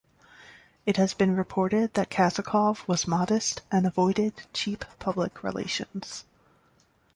It 0.83 0.97
has 0.97 1.13
been 1.13 1.35
reported 1.35 1.93
that 1.93 2.09
Kazakov 2.09 2.87
was 2.87 3.05
modest 3.07 3.61
and 3.71 3.85
avoided 3.85 4.33
cheap 4.51 4.83
public 4.97 5.43
relations. 5.43 6.25